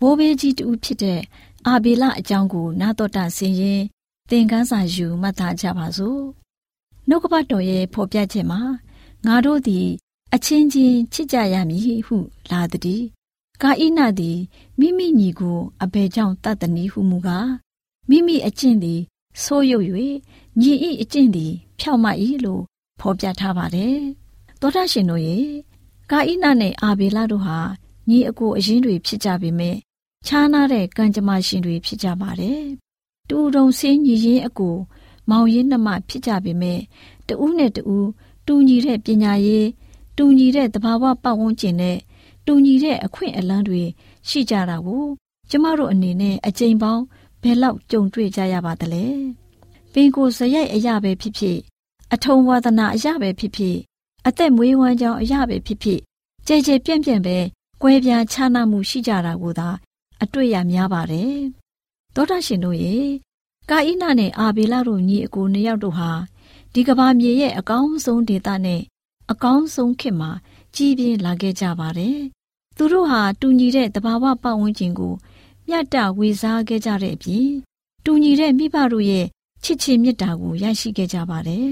[0.00, 1.20] ဘိုးဘေးကြီးတူဖြစ်တဲ့
[1.68, 3.82] အာဘေလအကြောင်းကိုနာတော်တာဆင်ရင်
[4.30, 6.22] သင်ခန်းစာယူမှတ်သားကြပါစို့
[7.08, 8.60] နှုတ်ကပတ်တော်ရဲ့ဖော်ပြချက်မှာ
[9.26, 9.86] ငါတို့သည်
[10.34, 12.16] အချင်းချင်းချစ်ကြရမည်ဟု
[12.50, 13.02] လာသည်
[13.62, 14.38] ကာဣနသည်
[14.78, 17.50] မိမိညီကိုအဘယ်ကြောင့်တတ်သည်ဟုမူကား
[18.10, 19.00] မိမိအကျင့်သည်
[19.42, 19.86] ဆိုးရုပ်၍
[20.60, 22.06] ညီဤအကျင့်သည် ဖြောက်မ၏
[22.44, 22.62] လို့
[23.00, 23.98] ဖော်ပြထားပါတယ်
[24.60, 25.38] သောတာရှင်တို့ရေ
[26.10, 27.58] ကာဣနနဲ့အာဘေလတို့ဟာ
[28.08, 29.76] ညီအကိုအရင်တွေဖြစ်ကြပေမဲ့
[30.26, 32.62] ခြားနာတဲ့ကံကြမ္မာရှင်တွေဖြစ်ကြပါတယ်။
[33.28, 34.76] တူတုံစင်းညီရင်အကို
[35.30, 36.80] မောင်ရင်းနှမဖြစ်ကြပေမဲ့
[37.28, 38.08] တဦးနဲ့တဦး
[38.46, 39.68] တူညီတဲ့ပညာရေး
[40.16, 41.98] တူညီတဲ့သဘာဝပတ်ဝန်းကျင်နဲ့
[42.46, 43.82] တူညီတဲ့အခွင့်အလမ်းတွေ
[44.28, 45.04] ရှိကြတာကို
[45.50, 47.02] ကျမတို့အနေနဲ့အကြိမ်ပေါင်း
[47.42, 49.04] ဘယ်လောက်ကြုံတွေ့ကြရပါသလဲ။
[49.92, 51.58] ပင်ကိုစရိုက်အရာပဲဖြစ်ဖြစ်
[52.14, 53.76] အထုံဝါဒနာအရာပဲဖြစ်ဖြစ်
[54.26, 56.00] အသက်မွေးဝမ်းကြောင်းအရာပဲဖြစ်ဖြစ်
[56.46, 57.36] ကြဲကြဲပြန့်ပြန့်ပဲ
[57.82, 59.68] ကွဲပြားခြားနားမှုရှိကြတာကိုသာ
[60.22, 61.36] အတွေ့ရများပါတယ်။
[62.14, 62.96] သောတာရှင်တို့ရေ
[63.70, 66.10] ကာဣနနဲ့အာဘေလတို့ညီအကိုနှစ်ယောက်တို့ဟာ
[66.72, 68.82] ဒီကဘာမြေရဲ့အကောင်းဆုံးဒေသနဲ့
[69.30, 70.30] အကောင်းဆုံးခေတ်မှာ
[70.74, 72.18] ကြီးပြင်းလာခဲ့ကြပါတယ်။
[72.76, 75.14] သူတို့ဟာတူညီတဲ့တဘာဝပတ်ဝန်းကျင်ကို
[75.68, 77.48] မြတ်တဝေစားခဲ့ကြတဲ့အပြင်
[78.04, 79.26] တူညီတဲ့မိဘတို့ရဲ့
[79.62, 81.70] ချစ်ချင်းမေတ္တာကိုရရှိခဲ့ကြပါတယ်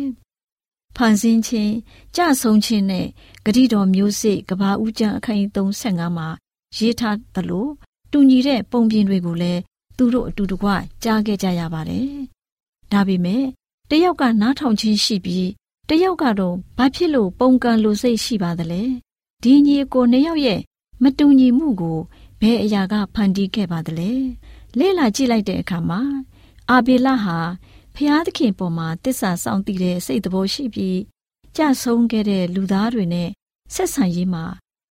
[0.96, 1.74] ။ဖန်ဆင်းခြင်း
[2.16, 3.06] ကြဆုံခြင်းနဲ့
[3.44, 6.28] ဂတိတော်မျိုးစေ့ကဘာဦးကျမ်းအခန်းကြီး35မှာ
[6.76, 7.66] ရေးထားသလို
[8.14, 9.60] တူညီတဲ့ပုံပြင်တွေကိုလည်း
[9.96, 10.68] သူတို့အတူတကွ
[11.02, 12.08] ကြားခဲ့ကြရပါတယ်။
[12.92, 13.44] ဒါပေမဲ့
[13.90, 15.48] တယောက်ကနားထောင်ခြင်းရှိပြီး
[15.88, 18.82] တယောက်ကတော့ဘာဖြစ်လို့ပုံကံလိုစိတ်ရှိပါသလဲ။
[19.42, 20.60] ဒီညီကိုနှစ်ယောက်ရဲ့
[21.02, 21.98] မတူညီမှုကို
[22.40, 24.10] ဘယ်အရာကဖန်တီးခဲ့ပါသလဲ။
[24.78, 26.00] လဲလာကြည့်လိုက်တဲ့အခါမှာ
[26.70, 27.38] အာဘေလဟာ
[27.94, 30.98] ဖျားသခင်ပေါ်မှာတစ္ဆာဆောင်တည်တဲ့စိတ်တဘောရှိပြီး
[31.56, 33.28] ကြဆုံးခဲ့တဲ့လူသားတွေနဲ့
[33.74, 34.44] ဆက်ဆံရေးမှာ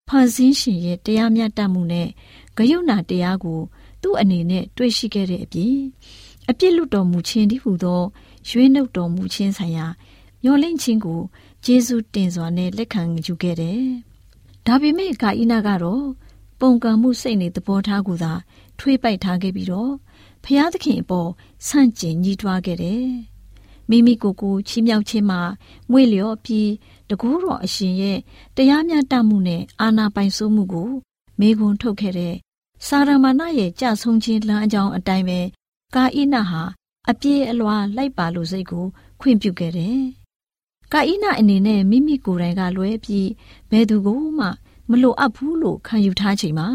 [0.10, 2.10] ဖန်ဆင်းရှင်ရဲ့တရားမျှတမှုနဲ့
[2.58, 3.60] ဂယုဏတရားကို
[4.02, 5.78] သူ့အနေနဲ့တွေ့ရှိခဲ့တဲ့အပြင်
[6.50, 8.02] အပြစ်လွတ်တော်မူခြင်းတည်းဟူသော
[8.50, 9.88] ရွေးနှုတ်တော်မူခြင်းဆိုင်ရာ
[10.44, 11.22] မျော်လင့်ခြင်းကို
[11.66, 13.84] ယေရှုတင်စွာနဲ့လက်ခံယူခဲ့တယ်။
[14.66, 16.06] ဒါပေမဲ့ဂါဣနာကတော့
[16.60, 18.34] ပုံကံမှုစိတ်နေသဘောထားကိုသာ
[18.80, 19.94] ထွေးပိုက်ထားခဲ့ပြီးတော့
[20.44, 21.30] ဖျားသခင်အပေါ်
[21.68, 23.06] ဆန့်ကျင်ညီးတွားခဲ့တယ်။
[23.90, 25.42] မိမိကိုယ်ကိုချီးမြှောက်ခြင်းမှာ
[25.92, 26.70] မွေ့လျော်ပြီး
[27.10, 28.20] တကူတော်အရှင်ရဲ့
[28.56, 30.90] တရားမျှတမှုနဲ့အာဏာပိုင်စိုးမှုကို
[31.40, 32.36] မေခွန်းထုတ်ခဲ့တဲ့
[32.88, 35.40] စာရမဏရဲ့ကြဆုံးခြင်းလမ်းအကြောင်းအတိုင်းပဲ
[35.96, 36.64] ကာဣနဟာ
[37.10, 38.86] အပြေးအလွှာလိုက်ပါလို့စိတ်ကို
[39.22, 40.00] ခွင့်ပြုခဲ့တယ်။
[40.94, 43.30] ကာဣနအနေနဲ့မိမိကိုယ်တိုင်ကလွဲပြီး
[43.72, 44.48] ဘယ်သူကိုမှ
[44.90, 46.70] မလိုအပ်ဘူးလို့ခံယူထားချိန်မှာ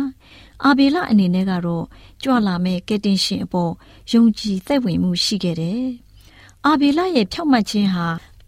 [0.64, 1.84] အာဘေလအနေနဲ့ကတော့
[2.22, 3.72] ကြွလာမဲ့ကက်တင်ရှင်အပေါ်
[4.12, 5.82] ယုံကြည်သက်ဝင်မှုရှိခဲ့တယ်။
[6.66, 8.06] အာဘေလရဲ့ဖြောက်မှတ်ခြင်းဟာ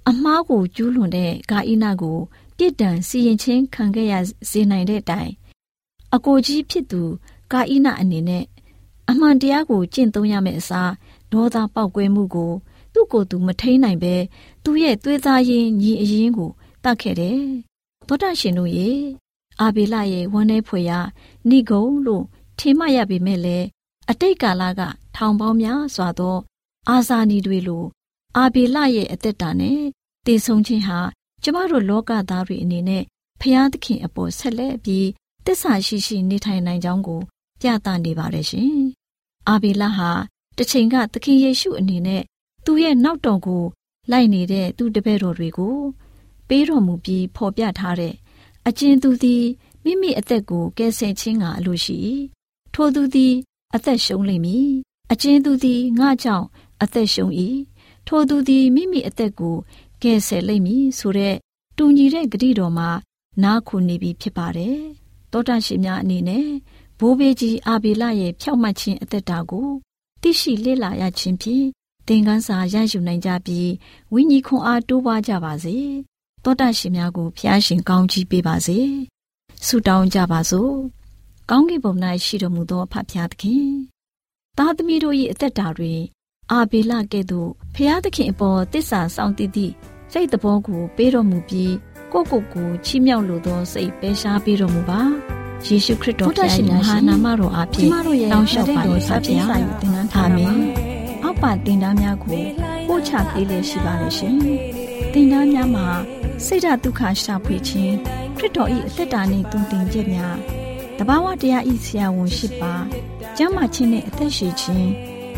[0.09, 2.19] အမားကိုကျူးလွန်တဲ့ဂါဣနာကို
[2.57, 4.15] ပြစ်ဒဏ်စီရင်ခြင်းခံခဲ့ရ
[4.51, 5.31] စေနိုင်တဲ့တိုင်
[6.15, 7.03] အကိုကြီးဖြစ်သူ
[7.53, 8.45] ကာဣနအနေနဲ့
[9.11, 10.93] အမှန်တရားကိုကျင့်သုံးရမယ့်အစား
[11.33, 12.53] ဒေါသပေါက်ကွဲမှုကို
[12.93, 14.15] သူ့ကိုယ်သူမထိန်နိုင်ပဲ
[14.65, 16.51] သူ့ရဲ့သွေးသားရင်းညီအရင်ကို
[16.85, 17.41] တတ်ခဲ့တယ်။
[18.07, 18.99] သောတာရှင်တို့ရဲ့
[19.61, 20.93] အာဘေလရဲ့ဝမ်း내ဖွယ်ရ
[21.49, 22.25] ဏိဂုံလို့
[22.59, 23.67] ထင်မှတ်ရပေမဲ့လည်း
[24.11, 24.81] အတိတ်ကာလက
[25.17, 26.37] ထောင်ပေါင်းများစွာသော
[26.89, 27.85] အာဇာနည်တွေလို
[28.37, 29.81] အာဘေလရဲ့အသက်တာနဲ့
[30.27, 30.99] တည်ဆုံခြင်းဟာ
[31.43, 33.03] ကျမတို့လောကသားတွေအနေနဲ့
[33.41, 35.07] ဖျားသခင်အပေါ်ဆက်လက်ပြီး
[35.53, 37.21] တစ္ဆာရှိရှိနေထိုင်နိုင်ကြောင်းကို
[37.61, 38.75] ပြသနေပါတယ်ရှင်။
[39.49, 40.11] အာဘေလဟာ
[40.57, 42.23] တစ်ချိန်ကသခင်ယေရှုအနေနဲ့
[42.65, 43.65] သူ့ရဲ့နောက်တော်ကို
[44.11, 45.77] လိုက်နေတဲ့သူတပည့်တော်တွေကို
[46.49, 48.15] ပေးတော်မူပြီးဖော်ပြထားတဲ့
[48.67, 49.45] အကျဉ်သူသည်
[49.85, 51.99] မိမိအသက်ကိုကယ်ဆယ်ခြင်းကအလိုရှိ
[52.75, 53.35] ထိုသူသည်
[53.75, 54.71] အသက်ရှုံးလိမ့်မည်
[55.13, 56.47] အကျဉ်သူသည်ငါကြောင့်
[56.83, 57.33] အသက်ရှုံး၏
[58.07, 59.57] ထိုသူသည်မိမိအသက်ကို
[60.03, 61.37] ကယ်ဆယ်လိမ့်မည်ဆိုတဲ့
[61.77, 62.91] တူညီတဲ့ဂတိတော်မှာ
[63.43, 66.47] နားခုနေပြီဖြစ်ပါတယ် တောတာရှင်များအနေနဲ့
[66.99, 69.69] ဘိုးဘေးကြီးအာဘီလရဲ့ဖြောက်မှတ်ခြင်းအသက်တာကို
[70.23, 71.67] သိရှိလေ့လာရခြင်းဖြင့်
[72.07, 73.71] သင်ခန်းစာရယူနိုင်ကြပြီး
[74.13, 75.77] ဝိညာဉ်ခွန်အားတိုးပွားကြပါစေ
[76.45, 78.79] တောတာရှင်များကိုဖျားရှင်ကောင်းချီးပေးပါစေ
[79.67, 80.75] ဆုတောင်းကြပါစို့
[81.51, 83.69] ကောင်းကင်ဘုံ၌ရှိတော်မူသောဖဖျားသခင်
[84.59, 86.01] သားသမီးတို့၏အသက်တာတွင်
[86.51, 89.73] အာဘေလကဲ့သို့ဖျားသခင်အပေါ်တစ္ဆာဆောင်တည်သည့်
[90.13, 91.73] စိတ်တဘောကိုပေးတော်မူပြီး
[92.13, 95.01] ကိုကိုကိုချီးမြှောက်လိုသောစိတ်ပဲရှားပေးတော်မူပါ
[95.67, 99.17] ယေရှုခရစ်တော်ဖျားရှင်မဟာနာမတော်အားဖြင့်တောင်းလျှောက်ပါတော်ဆရာ
[99.49, 100.55] စာယူတင်နန်းထားမည်
[101.23, 102.41] အောက်ပါတင်သားများကို
[102.89, 104.37] ပို့ချပေးလျက်ရှိပါလိမ့်ရှင်
[105.13, 105.87] တင်သားများမှာ
[106.45, 107.95] စိတ်ဓာတ်ဒုက္ခရှာဖွေခြင်း
[108.37, 110.37] ခရစ်တော်၏အသက်တာနှင့်တုန်တင်ကြများ
[110.99, 112.75] တဘာဝတရားဤဆရာဝန်ရှိပါ
[113.37, 114.89] ကျမ်းမာခြင်းနှင့်အသက်ရှိခြင်း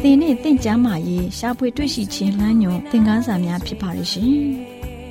[0.02, 4.71] သင်နှင့်တင့်ကြမာရေးရှားပွေတွေ့ရှိခြင်းလမ်းညွန်သင်ခန်းစာများဖြစ်ပါရဲ့ရှင်